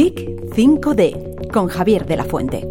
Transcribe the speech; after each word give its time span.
Geek 0.00 0.54
5D 0.56 1.50
con 1.52 1.68
Javier 1.68 2.06
de 2.06 2.16
la 2.16 2.24
Fuente. 2.24 2.66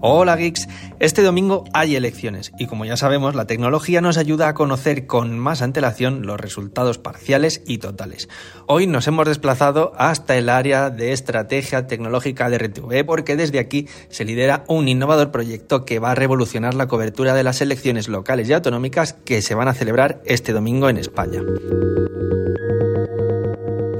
Hola 0.00 0.34
geeks, 0.34 0.68
este 0.98 1.22
domingo 1.22 1.62
hay 1.72 1.94
elecciones 1.94 2.50
y 2.58 2.66
como 2.66 2.84
ya 2.84 2.96
sabemos 2.96 3.36
la 3.36 3.46
tecnología 3.46 4.00
nos 4.00 4.18
ayuda 4.18 4.48
a 4.48 4.54
conocer 4.54 5.06
con 5.06 5.38
más 5.38 5.62
antelación 5.62 6.26
los 6.26 6.40
resultados 6.40 6.98
parciales 6.98 7.62
y 7.64 7.78
totales. 7.78 8.28
Hoy 8.66 8.88
nos 8.88 9.06
hemos 9.06 9.28
desplazado 9.28 9.92
hasta 9.96 10.36
el 10.36 10.48
área 10.48 10.90
de 10.90 11.12
estrategia 11.12 11.86
tecnológica 11.86 12.50
de 12.50 12.58
RTV 12.58 13.06
porque 13.06 13.36
desde 13.36 13.60
aquí 13.60 13.86
se 14.08 14.24
lidera 14.24 14.64
un 14.66 14.88
innovador 14.88 15.30
proyecto 15.30 15.84
que 15.84 16.00
va 16.00 16.10
a 16.10 16.16
revolucionar 16.16 16.74
la 16.74 16.88
cobertura 16.88 17.34
de 17.34 17.44
las 17.44 17.60
elecciones 17.60 18.08
locales 18.08 18.48
y 18.48 18.52
autonómicas 18.54 19.12
que 19.12 19.42
se 19.42 19.54
van 19.54 19.68
a 19.68 19.74
celebrar 19.74 20.20
este 20.24 20.52
domingo 20.52 20.88
en 20.88 20.96
España 20.96 21.40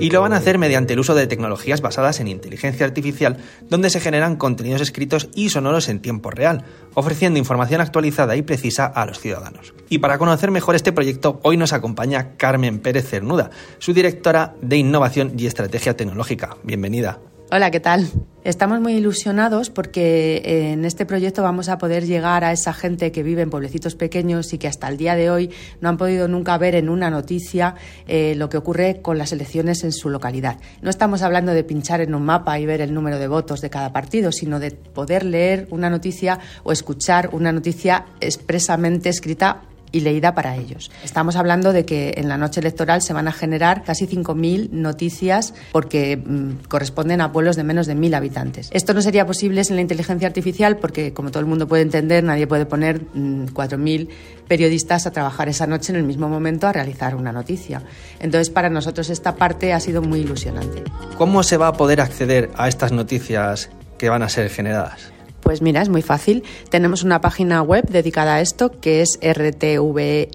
y 0.00 0.10
lo 0.10 0.22
van 0.22 0.32
a 0.32 0.36
hacer 0.36 0.59
mediante 0.59 0.95
el 0.95 1.00
uso 1.00 1.14
de 1.14 1.27
tecnologías 1.27 1.82
basadas 1.82 2.18
en 2.20 2.28
inteligencia 2.28 2.86
artificial, 2.86 3.36
donde 3.68 3.90
se 3.90 4.00
generan 4.00 4.36
contenidos 4.36 4.80
escritos 4.80 5.28
y 5.34 5.50
sonoros 5.50 5.88
en 5.88 6.00
tiempo 6.00 6.30
real, 6.30 6.64
ofreciendo 6.95 7.38
información 7.38 7.82
actualizada 7.82 8.34
y 8.34 8.42
precisa 8.42 8.86
a 8.86 9.04
los 9.04 9.20
ciudadanos. 9.20 9.74
Y 9.90 9.98
para 9.98 10.18
conocer 10.18 10.50
mejor 10.50 10.74
este 10.74 10.92
proyecto, 10.92 11.38
hoy 11.42 11.59
nos 11.59 11.74
acompaña 11.74 12.36
Carmen 12.38 12.80
Pérez 12.80 13.09
Cernuda, 13.09 13.50
su 13.78 13.92
directora 13.92 14.54
de 14.62 14.78
Innovación 14.78 15.34
y 15.36 15.46
Estrategia 15.46 15.96
Tecnológica. 15.96 16.56
Bienvenida. 16.64 17.18
Hola, 17.51 17.70
¿qué 17.70 17.80
tal? 17.80 18.10
Estamos 18.42 18.80
muy 18.80 18.94
ilusionados 18.94 19.68
porque 19.68 20.36
eh, 20.36 20.72
en 20.72 20.86
este 20.86 21.04
proyecto 21.04 21.42
vamos 21.42 21.68
a 21.68 21.76
poder 21.76 22.06
llegar 22.06 22.42
a 22.42 22.52
esa 22.52 22.72
gente 22.72 23.12
que 23.12 23.22
vive 23.22 23.42
en 23.42 23.50
pueblecitos 23.50 23.96
pequeños 23.96 24.54
y 24.54 24.58
que 24.58 24.66
hasta 24.66 24.88
el 24.88 24.96
día 24.96 25.14
de 25.14 25.30
hoy 25.30 25.50
no 25.82 25.90
han 25.90 25.98
podido 25.98 26.26
nunca 26.26 26.56
ver 26.56 26.74
en 26.74 26.88
una 26.88 27.10
noticia 27.10 27.74
eh, 28.08 28.34
lo 28.36 28.48
que 28.48 28.56
ocurre 28.56 29.02
con 29.02 29.18
las 29.18 29.32
elecciones 29.32 29.84
en 29.84 29.92
su 29.92 30.08
localidad. 30.08 30.56
No 30.80 30.88
estamos 30.88 31.20
hablando 31.20 31.52
de 31.52 31.65
pinchar 31.65 32.00
en 32.00 32.15
un 32.15 32.23
mapa 32.23 32.59
y 32.59 32.65
ver 32.65 32.80
el 32.80 32.95
número 32.95 33.18
de 33.18 33.28
votos 33.28 33.60
de 33.60 33.68
cada 33.68 33.92
partido, 33.92 34.32
sino 34.32 34.59
de 34.59 34.70
poder 34.70 35.26
leer 35.26 35.66
una 35.70 35.90
noticia 35.90 36.38
o 36.62 36.72
escuchar 36.72 37.28
una 37.32 37.52
noticia 37.52 38.06
expresamente 38.20 39.10
escrita 39.10 39.65
y 39.93 40.01
leída 40.01 40.35
para 40.35 40.57
ellos. 40.57 40.91
Estamos 41.05 41.37
hablando 41.37 41.73
de 41.73 41.85
que 41.85 42.15
en 42.16 42.29
la 42.29 42.37
noche 42.37 42.60
electoral 42.60 43.02
se 43.02 43.13
van 43.13 43.29
a 43.29 43.33
generar 43.33 43.83
casi 43.85 44.07
5.000 44.07 44.71
noticias 44.71 45.55
porque 45.73 46.16
mm, 46.16 46.66
corresponden 46.69 47.21
a 47.21 47.33
pueblos 47.33 47.57
de 47.57 47.65
menos 47.65 47.87
de 47.87 47.96
1.000 47.96 48.15
habitantes. 48.15 48.71
Esto 48.73 48.95
no 48.95 49.02
sería 49.02 49.27
posible 49.27 49.65
sin 49.65 49.77
la 49.77 49.83
inteligencia 49.83 50.29
artificial 50.29 50.77
porque, 50.77 51.13
como 51.13 51.30
todo 51.30 51.41
el 51.41 51.46
mundo 51.46 51.66
puede 51.66 51.83
entender, 51.83 52.24
nadie 52.24 52.46
puede 52.46 52.66
poner 52.66 53.01
4.000 53.13 53.79
mm, 54.07 54.09
periodistas 54.49 55.07
a 55.07 55.13
trabajar 55.13 55.49
esa 55.49 55.66
noche 55.66 55.93
en 55.93 55.96
el 55.96 56.05
mismo 56.05 56.29
momento 56.29 56.66
a 56.66 56.73
realizar 56.73 57.15
una 57.15 57.33
noticia. 57.33 57.83
Entonces, 58.18 58.51
para 58.51 58.68
nosotros 58.71 59.11
esta 59.11 59.37
parte 59.37 59.73
ha 59.73 59.80
sido 59.80 60.02
muy 60.02 60.21
ilusionante. 60.21 60.83
¿Cómo 61.16 61.43
se 61.43 61.57
va 61.57 61.68
a 61.68 61.73
poder 61.73 62.01
acceder 62.01 62.51
a 62.57 62.68
estas 62.68 62.93
noticias 62.93 63.71
que 63.99 64.09
van 64.09 64.22
a 64.22 64.28
ser 64.28 64.50
generadas? 64.50 65.12
Pues 65.50 65.62
mira, 65.62 65.82
es 65.82 65.88
muy 65.88 66.03
fácil. 66.03 66.44
Tenemos 66.69 67.03
una 67.03 67.20
página 67.20 67.60
web 67.60 67.84
dedicada 67.88 68.37
a 68.37 68.41
esto 68.41 68.70
que 68.81 69.00
es 69.00 69.19
rtvia.es 69.20 70.31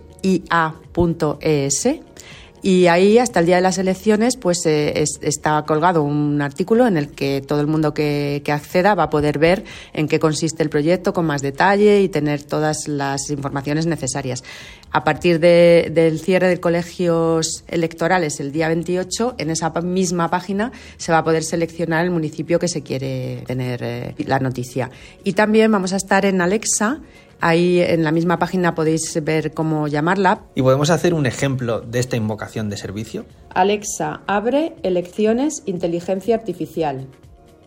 y 2.67 2.88
ahí, 2.88 3.19
hasta 3.19 3.41
el 3.41 3.45
día 3.45 3.58
de 3.58 3.61
las 3.61 3.77
elecciones, 3.77 4.38
pues 4.38 4.66
eh, 4.66 5.05
está 5.21 5.63
colgado 5.67 6.02
un 6.02 6.41
artículo 6.41 6.88
en 6.88 6.97
el 6.97 7.09
que 7.09 7.44
todo 7.47 7.61
el 7.61 7.67
mundo 7.67 7.94
que, 7.94 8.41
acceda 8.47 8.95
va 8.95 9.03
a 9.03 9.09
poder 9.11 9.38
ver 9.38 9.63
en 9.94 10.08
qué 10.08 10.19
consiste 10.19 10.63
el 10.63 10.71
proyecto 10.71 11.13
con 11.13 11.27
más 11.27 11.43
detalle 11.43 12.02
y 12.02 12.09
tener 12.09 12.41
todas 12.41 12.88
las 12.88 13.30
informaciones 13.30 13.86
necesarias. 13.86 14.43
A 14.89 15.03
partir 15.03 15.39
del 15.39 16.19
cierre 16.19 16.47
de 16.47 16.59
colegios 16.59 17.63
electorales 17.67 18.39
el 18.39 18.52
día 18.52 18.67
28, 18.69 19.36
en 19.38 19.52
esa 19.52 19.69
misma 19.81 20.31
página 20.31 20.71
se 20.97 21.11
va 21.11 21.19
a 21.19 21.23
poder 21.23 21.43
seleccionar 21.43 22.03
el 22.03 22.09
municipio 22.09 22.58
que 22.58 22.67
se 22.67 22.81
quiere 22.81 23.43
tener 23.45 23.83
eh, 23.83 24.16
la 24.25 24.39
noticia. 24.39 24.89
Y 25.23 25.33
también 25.33 25.71
vamos 25.71 25.93
a 25.93 25.97
estar 25.97 26.26
en 26.26 26.42
Alexa 26.42 26.99
Ahí 27.48 27.80
en 27.80 28.04
la 28.04 28.11
misma 28.11 28.39
página 28.39 28.73
podéis 28.73 29.23
ver 29.23 29.54
cómo 29.54 29.88
llamarla. 29.88 30.42
¿Y 30.56 30.64
podemos 30.64 30.89
hacer 30.89 31.14
un 31.14 31.28
ejemplo 31.28 31.80
de 31.80 32.00
esta 32.00 32.16
invocación 32.16 32.72
de 32.72 32.78
servicio? 32.78 33.28
Alexa, 33.54 34.23
abre 34.26 34.76
elecciones 34.82 35.61
inteligencia 35.67 36.33
artificial. 36.33 37.08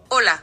Hola. 0.09 0.43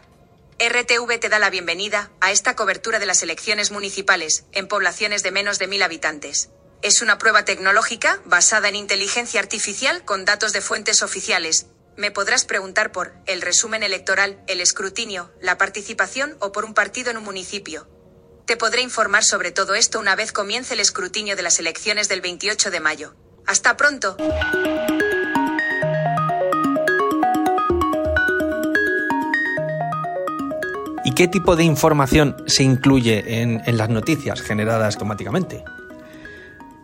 RTV 0.57 1.19
te 1.19 1.27
da 1.27 1.37
la 1.39 1.49
bienvenida 1.49 2.11
a 2.21 2.31
esta 2.31 2.55
cobertura 2.55 2.97
de 2.97 3.07
las 3.07 3.23
elecciones 3.23 3.73
municipales 3.73 4.45
en 4.53 4.69
poblaciones 4.69 5.21
de 5.21 5.31
menos 5.31 5.59
de 5.59 5.67
mil 5.67 5.83
habitantes. 5.83 6.51
Es 6.81 7.01
una 7.01 7.17
prueba 7.17 7.43
tecnológica 7.43 8.21
basada 8.23 8.69
en 8.69 8.77
inteligencia 8.77 9.41
artificial 9.41 10.05
con 10.05 10.23
datos 10.23 10.53
de 10.53 10.61
fuentes 10.61 11.01
oficiales. 11.01 11.67
Me 11.97 12.09
podrás 12.09 12.45
preguntar 12.45 12.93
por 12.93 13.11
el 13.25 13.41
resumen 13.41 13.83
electoral, 13.83 14.41
el 14.47 14.61
escrutinio, 14.61 15.29
la 15.41 15.57
participación 15.57 16.37
o 16.39 16.53
por 16.53 16.63
un 16.63 16.73
partido 16.73 17.11
en 17.11 17.17
un 17.17 17.25
municipio. 17.25 17.85
Te 18.45 18.57
podré 18.57 18.83
informar 18.83 19.23
sobre 19.23 19.51
todo 19.51 19.73
esto 19.73 19.99
una 19.99 20.15
vez 20.15 20.31
comience 20.31 20.75
el 20.75 20.79
escrutinio 20.79 21.35
de 21.35 21.41
las 21.41 21.59
elecciones 21.59 22.09
del 22.09 22.21
28 22.21 22.69
de 22.69 22.79
mayo. 22.79 23.15
Hasta 23.47 23.75
pronto. 23.75 24.17
¿Y 31.03 31.13
qué 31.15 31.27
tipo 31.27 31.55
de 31.55 31.63
información 31.63 32.35
se 32.45 32.61
incluye 32.61 33.41
en, 33.41 33.63
en 33.65 33.77
las 33.77 33.89
noticias 33.89 34.41
generadas 34.41 34.93
automáticamente? 34.93 35.63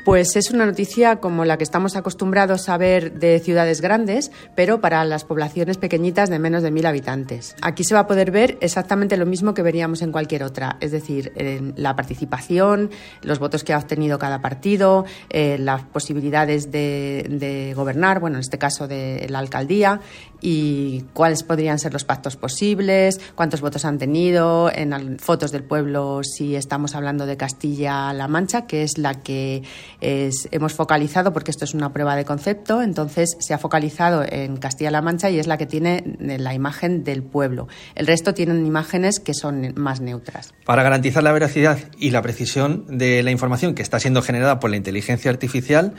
Pues 0.04 0.36
es 0.36 0.50
una 0.50 0.66
noticia 0.66 1.18
como 1.18 1.46
la 1.46 1.58
que 1.58 1.64
estamos 1.64 1.96
acostumbrados 1.96 2.70
a 2.70 2.78
ver 2.78 3.20
de 3.20 3.40
ciudades 3.40 3.82
grandes, 3.82 4.32
pero 4.56 4.82
para 4.82 5.06
las 5.06 5.26
poblaciones 5.26 5.78
pequeñitas 5.78 6.28
de 6.28 6.40
menos 6.40 6.64
de 6.64 6.72
mil 6.72 6.88
habitantes. 6.88 7.56
Aquí 7.62 7.84
se 7.84 7.94
va 7.94 8.02
a 8.02 8.08
poder 8.08 8.32
ver 8.32 8.58
exactamente 8.62 9.16
lo 9.16 9.28
mismo 9.28 9.54
que 9.54 9.62
veríamos 9.62 10.02
en 10.02 10.12
cualquier 10.12 10.44
otra, 10.44 10.78
es 10.80 10.92
decir, 10.92 11.32
la 11.76 11.96
participación, 11.96 12.90
los 13.22 13.38
votos 13.38 13.64
que 13.64 13.74
ha 13.74 13.78
obtenido 13.78 14.18
cada 14.18 14.42
partido, 14.42 15.06
eh, 15.30 15.58
las 15.60 15.84
posibilidades 15.84 16.72
de, 16.72 17.74
gobernar, 17.76 18.20
bueno, 18.20 18.38
en 18.38 18.42
este 18.42 18.58
caso 18.58 18.88
de 18.88 19.28
la 19.30 19.38
alcaldía, 19.38 20.02
y 20.42 21.06
cuáles 21.14 21.44
podrían 21.44 21.80
ser 21.80 21.94
los 21.94 22.04
pactos 22.04 22.36
posibles, 22.36 23.22
cuántos 23.36 23.62
votos 23.62 23.86
han 23.86 23.98
tenido, 23.98 24.72
en 24.74 25.20
fotos 25.20 25.52
del 25.52 25.64
pueblo 25.64 26.22
si 26.24 26.56
estamos 26.56 26.96
hablando 26.96 27.26
de 27.26 27.38
Castilla-La 27.38 28.28
Mancha, 28.28 28.66
que 28.66 28.84
es 28.84 28.98
la 28.98 29.14
que 29.16 29.64
hemos 30.02 30.74
focalizado, 30.74 31.32
porque 31.32 31.52
esto 31.52 31.66
es 31.66 31.74
una 31.74 31.94
prueba 31.94 32.16
de 32.16 32.26
concepto, 32.26 32.82
entonces 32.82 33.38
se 33.40 33.54
ha 33.54 33.58
focalizado 33.58 34.24
en 34.28 34.58
Castilla-La 34.58 35.02
Mancha 35.02 35.30
y 35.30 35.40
es 35.40 35.48
la 35.48 35.58
que 35.58 35.68
tiene 35.68 36.04
la 36.20 36.54
imagen 36.54 37.04
del 37.04 37.24
pueblo. 37.24 37.68
El 37.96 38.08
resto 38.08 38.34
tienen 38.34 38.66
imágenes 38.66 39.20
que 39.20 39.34
son 39.34 39.74
más 39.76 40.02
neutras. 40.02 40.54
Para 40.66 40.84
garantizar 40.84 41.24
la 41.24 41.32
veracidad 41.32 41.78
y 41.98 42.10
la 42.10 42.22
precisión 42.22 42.86
de 42.88 43.22
la 43.24 43.32
información 43.32 43.76
que 43.76 43.84
está 43.84 44.00
siendo 44.00 44.22
generada 44.22 44.60
por 44.60 44.70
la 44.70 44.78
inteligencia 44.78 45.30
artificial, 45.30 45.94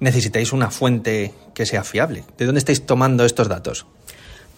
necesitáis 0.00 0.52
una 0.52 0.70
fuente 0.70 1.34
que 1.54 1.66
sea 1.66 1.84
fiable. 1.84 2.24
¿De 2.36 2.46
dónde 2.46 2.58
estáis 2.58 2.86
tomando 2.86 3.24
estos 3.24 3.48
datos? 3.48 3.86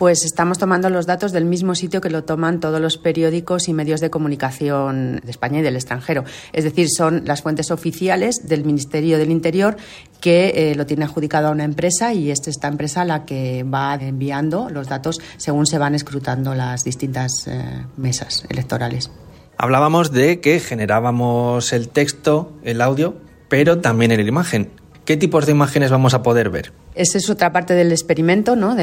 Pues 0.00 0.24
estamos 0.24 0.56
tomando 0.56 0.88
los 0.88 1.04
datos 1.04 1.30
del 1.30 1.44
mismo 1.44 1.74
sitio 1.74 2.00
que 2.00 2.08
lo 2.08 2.24
toman 2.24 2.58
todos 2.58 2.80
los 2.80 2.96
periódicos 2.96 3.68
y 3.68 3.74
medios 3.74 4.00
de 4.00 4.08
comunicación 4.08 5.20
de 5.22 5.30
España 5.30 5.58
y 5.58 5.62
del 5.62 5.76
extranjero. 5.76 6.24
Es 6.54 6.64
decir, 6.64 6.88
son 6.88 7.24
las 7.26 7.42
fuentes 7.42 7.70
oficiales 7.70 8.48
del 8.48 8.64
Ministerio 8.64 9.18
del 9.18 9.30
Interior 9.30 9.76
que 10.22 10.70
eh, 10.70 10.74
lo 10.74 10.86
tiene 10.86 11.04
adjudicado 11.04 11.48
a 11.48 11.50
una 11.50 11.64
empresa 11.64 12.14
y 12.14 12.30
es 12.30 12.48
esta 12.48 12.68
empresa 12.68 13.04
la 13.04 13.26
que 13.26 13.62
va 13.62 13.94
enviando 13.96 14.70
los 14.70 14.88
datos 14.88 15.20
según 15.36 15.66
se 15.66 15.76
van 15.76 15.94
escrutando 15.94 16.54
las 16.54 16.82
distintas 16.82 17.46
eh, 17.46 17.84
mesas 17.98 18.46
electorales. 18.48 19.10
Hablábamos 19.58 20.12
de 20.12 20.40
que 20.40 20.60
generábamos 20.60 21.74
el 21.74 21.90
texto, 21.90 22.54
el 22.62 22.80
audio, 22.80 23.16
pero 23.50 23.80
también 23.80 24.12
en 24.12 24.22
la 24.22 24.28
imagen. 24.28 24.79
¿Qué 25.10 25.16
tipos 25.16 25.44
de 25.44 25.50
imágenes 25.50 25.90
vamos 25.90 26.14
a 26.14 26.22
poder 26.22 26.50
ver? 26.50 26.72
Esa 27.00 27.16
es 27.16 27.30
otra 27.30 27.50
parte 27.50 27.72
del 27.72 27.92
experimento, 27.92 28.56
¿no? 28.56 28.76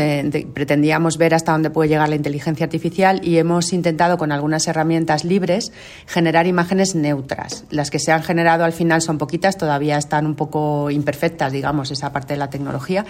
pretendíamos 0.56 1.20
ver 1.20 1.36
hasta 1.36 1.52
dónde 1.52 1.70
puede 1.70 1.90
llegar 1.90 2.10
la 2.10 2.16
inteligencia 2.16 2.64
artificial 2.64 3.22
y 3.24 3.38
hemos 3.38 3.74
intentado 3.74 4.18
con 4.18 4.32
algunas 4.32 4.68
herramientas 4.68 5.24
libres 5.24 5.72
generar 6.08 6.48
imágenes 6.48 6.96
neutras. 6.96 7.66
Las 7.70 7.92
que 7.92 8.00
se 8.00 8.12
han 8.12 8.24
generado 8.24 8.64
al 8.64 8.74
final 8.74 9.04
son 9.04 9.20
poquitas, 9.20 9.56
todavía 9.56 10.00
están 10.00 10.26
un 10.26 10.34
poco 10.34 10.90
imperfectas, 10.90 11.52
digamos, 11.52 11.92
esa 11.92 12.12
parte 12.12 12.34
de 12.34 12.40
la 12.40 12.50
tecnología, 12.50 13.06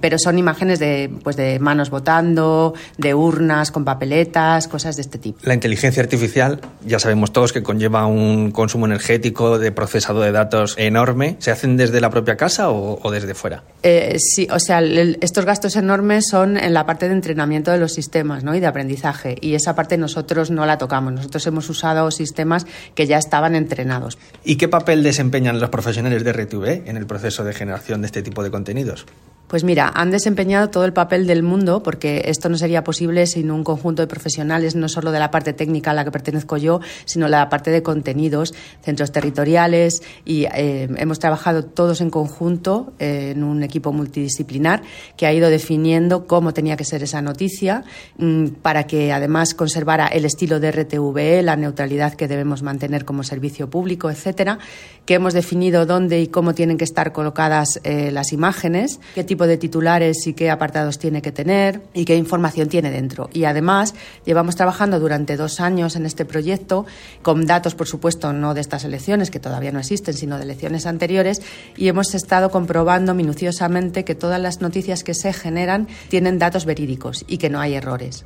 pero 0.00 0.18
son 0.18 0.38
imágenes 0.38 0.80
de, 0.80 1.08
pues 1.22 1.36
de 1.36 1.60
manos 1.60 1.90
votando, 1.90 2.74
de 2.96 3.14
urnas 3.14 3.70
con 3.70 3.84
papeletas, 3.84 4.66
cosas 4.66 4.96
de 4.96 5.02
este 5.02 5.18
tipo. 5.18 5.38
La 5.44 5.54
inteligencia 5.54 6.02
artificial, 6.02 6.60
ya 6.84 6.98
sabemos 6.98 7.32
todos 7.32 7.52
que 7.52 7.62
conlleva 7.62 8.06
un 8.06 8.50
consumo 8.50 8.86
energético 8.86 9.60
de 9.60 9.70
procesado 9.70 10.20
de 10.20 10.32
datos 10.32 10.74
enorme. 10.78 11.36
¿Se 11.38 11.52
hacen 11.52 11.76
desde 11.76 12.00
la 12.00 12.10
propia 12.10 12.36
casa 12.36 12.70
o, 12.70 13.08
desde 13.12 13.34
fuera? 13.34 13.62
Eh, 13.84 14.16
sí, 14.18 14.47
o 14.50 14.58
sea, 14.58 14.80
estos 14.80 15.44
gastos 15.44 15.76
enormes 15.76 16.26
son 16.30 16.56
en 16.56 16.74
la 16.74 16.86
parte 16.86 17.08
de 17.08 17.14
entrenamiento 17.14 17.70
de 17.70 17.78
los 17.78 17.92
sistemas 17.92 18.44
¿no? 18.44 18.54
y 18.54 18.60
de 18.60 18.66
aprendizaje. 18.66 19.36
Y 19.40 19.54
esa 19.54 19.74
parte 19.74 19.96
nosotros 19.96 20.50
no 20.50 20.66
la 20.66 20.78
tocamos. 20.78 21.12
Nosotros 21.12 21.46
hemos 21.46 21.68
usado 21.68 22.10
sistemas 22.10 22.66
que 22.94 23.06
ya 23.06 23.18
estaban 23.18 23.54
entrenados. 23.54 24.18
¿Y 24.44 24.56
qué 24.56 24.68
papel 24.68 25.02
desempeñan 25.02 25.60
los 25.60 25.70
profesionales 25.70 26.24
de 26.24 26.32
RTV 26.32 26.88
en 26.88 26.96
el 26.96 27.06
proceso 27.06 27.44
de 27.44 27.54
generación 27.54 28.00
de 28.00 28.06
este 28.06 28.22
tipo 28.22 28.42
de 28.42 28.50
contenidos? 28.50 29.06
Pues 29.48 29.64
mira, 29.64 29.90
han 29.94 30.10
desempeñado 30.10 30.68
todo 30.68 30.84
el 30.84 30.92
papel 30.92 31.26
del 31.26 31.42
mundo 31.42 31.82
porque 31.82 32.24
esto 32.26 32.50
no 32.50 32.58
sería 32.58 32.84
posible 32.84 33.26
sin 33.26 33.50
un 33.50 33.64
conjunto 33.64 34.02
de 34.02 34.06
profesionales, 34.06 34.76
no 34.76 34.90
solo 34.90 35.10
de 35.10 35.18
la 35.18 35.30
parte 35.30 35.54
técnica 35.54 35.90
a 35.90 35.94
la 35.94 36.04
que 36.04 36.10
pertenezco 36.10 36.58
yo, 36.58 36.80
sino 37.06 37.28
la 37.28 37.48
parte 37.48 37.70
de 37.70 37.82
contenidos, 37.82 38.52
centros 38.82 39.10
territoriales 39.10 40.02
y 40.26 40.44
eh, 40.44 40.86
hemos 40.98 41.18
trabajado 41.18 41.64
todos 41.64 42.02
en 42.02 42.10
conjunto 42.10 42.92
eh, 42.98 43.32
en 43.34 43.42
un 43.42 43.62
equipo 43.62 43.90
multidisciplinar 43.90 44.82
que 45.16 45.24
ha 45.24 45.32
ido 45.32 45.48
definiendo 45.48 46.26
cómo 46.26 46.52
tenía 46.52 46.76
que 46.76 46.84
ser 46.84 47.02
esa 47.02 47.22
noticia 47.22 47.84
mm, 48.18 48.48
para 48.60 48.84
que 48.84 49.12
además 49.14 49.54
conservara 49.54 50.08
el 50.08 50.26
estilo 50.26 50.60
de 50.60 50.72
RTVE, 50.72 51.42
la 51.42 51.56
neutralidad 51.56 52.12
que 52.12 52.28
debemos 52.28 52.62
mantener 52.62 53.06
como 53.06 53.22
servicio 53.22 53.70
público, 53.70 54.10
etcétera, 54.10 54.58
que 55.06 55.14
hemos 55.14 55.32
definido 55.32 55.86
dónde 55.86 56.20
y 56.20 56.26
cómo 56.26 56.54
tienen 56.54 56.76
que 56.76 56.84
estar 56.84 57.12
colocadas 57.12 57.80
eh, 57.84 58.10
las 58.12 58.34
imágenes, 58.34 59.00
qué 59.14 59.24
de 59.46 59.56
titulares 59.56 60.26
y 60.26 60.34
qué 60.34 60.50
apartados 60.50 60.98
tiene 60.98 61.22
que 61.22 61.32
tener 61.32 61.80
y 61.94 62.04
qué 62.04 62.16
información 62.16 62.68
tiene 62.68 62.90
dentro. 62.90 63.30
Y 63.32 63.44
además 63.44 63.94
llevamos 64.24 64.56
trabajando 64.56 65.00
durante 65.00 65.36
dos 65.36 65.60
años 65.60 65.96
en 65.96 66.06
este 66.06 66.24
proyecto 66.24 66.86
con 67.22 67.46
datos, 67.46 67.74
por 67.74 67.86
supuesto, 67.86 68.32
no 68.32 68.54
de 68.54 68.60
estas 68.60 68.84
elecciones, 68.84 69.30
que 69.30 69.40
todavía 69.40 69.72
no 69.72 69.78
existen, 69.78 70.14
sino 70.14 70.36
de 70.36 70.44
elecciones 70.44 70.86
anteriores, 70.86 71.42
y 71.76 71.88
hemos 71.88 72.14
estado 72.14 72.50
comprobando 72.50 73.14
minuciosamente 73.14 74.04
que 74.04 74.14
todas 74.14 74.40
las 74.40 74.60
noticias 74.60 75.04
que 75.04 75.14
se 75.14 75.32
generan 75.32 75.88
tienen 76.08 76.38
datos 76.38 76.64
verídicos 76.64 77.24
y 77.28 77.38
que 77.38 77.50
no 77.50 77.60
hay 77.60 77.74
errores. 77.74 78.24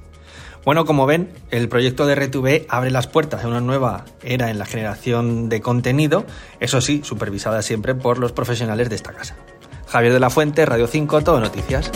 Bueno, 0.64 0.84
como 0.84 1.06
ven, 1.06 1.28
el 1.50 1.68
proyecto 1.68 2.06
de 2.06 2.14
RTV 2.14 2.66
abre 2.68 2.92
las 2.92 3.08
puertas 3.08 3.42
a 3.42 3.48
una 3.48 3.60
nueva 3.60 4.04
era 4.22 4.48
en 4.48 4.58
la 4.60 4.66
generación 4.66 5.48
de 5.48 5.60
contenido, 5.60 6.24
eso 6.60 6.80
sí, 6.80 7.00
supervisada 7.02 7.62
siempre 7.62 7.96
por 7.96 8.18
los 8.18 8.30
profesionales 8.30 8.88
de 8.88 8.94
esta 8.94 9.12
casa. 9.12 9.34
Javier 9.92 10.14
de 10.14 10.20
la 10.20 10.30
Fuente, 10.30 10.64
Radio 10.64 10.86
5, 10.86 11.20
Todo 11.20 11.38
Noticias. 11.38 11.90